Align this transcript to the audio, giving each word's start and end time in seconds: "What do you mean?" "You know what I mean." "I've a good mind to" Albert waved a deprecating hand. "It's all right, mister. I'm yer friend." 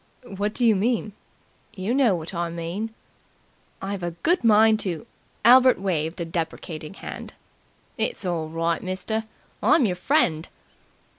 "What 0.35 0.55
do 0.55 0.65
you 0.65 0.75
mean?" 0.75 1.13
"You 1.75 1.93
know 1.93 2.15
what 2.15 2.33
I 2.33 2.49
mean." 2.49 2.91
"I've 3.83 4.01
a 4.01 4.09
good 4.23 4.43
mind 4.43 4.79
to" 4.79 5.05
Albert 5.45 5.77
waved 5.79 6.19
a 6.19 6.25
deprecating 6.25 6.95
hand. 6.95 7.35
"It's 7.99 8.25
all 8.25 8.49
right, 8.49 8.81
mister. 8.81 9.25
I'm 9.61 9.85
yer 9.85 9.93
friend." 9.93 10.49